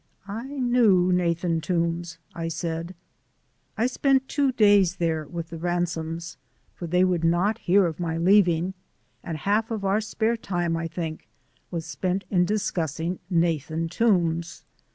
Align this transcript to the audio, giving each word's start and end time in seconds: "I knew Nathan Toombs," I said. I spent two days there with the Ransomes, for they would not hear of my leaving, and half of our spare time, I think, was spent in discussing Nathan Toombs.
"I 0.27 0.47
knew 0.57 1.11
Nathan 1.13 1.61
Toombs," 1.61 2.17
I 2.33 2.47
said. 2.47 2.95
I 3.77 3.85
spent 3.85 4.27
two 4.27 4.51
days 4.51 4.95
there 4.95 5.27
with 5.27 5.49
the 5.49 5.59
Ransomes, 5.59 6.37
for 6.73 6.87
they 6.87 7.03
would 7.03 7.23
not 7.23 7.59
hear 7.59 7.85
of 7.85 7.99
my 7.99 8.17
leaving, 8.17 8.73
and 9.23 9.37
half 9.37 9.69
of 9.69 9.85
our 9.85 10.01
spare 10.01 10.37
time, 10.37 10.75
I 10.75 10.87
think, 10.87 11.27
was 11.69 11.85
spent 11.85 12.23
in 12.31 12.45
discussing 12.45 13.19
Nathan 13.29 13.89
Toombs. 13.89 14.63